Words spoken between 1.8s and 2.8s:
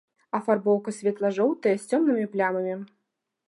з цёмнымі плямамі.